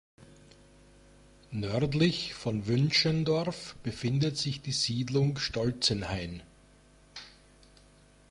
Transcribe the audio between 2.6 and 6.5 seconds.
Wünschendorf befindet sich die Siedlung Stolzenhain.